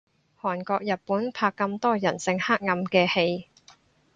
[0.41, 3.47] 韓國日本拍咁多人性黑暗嘅戲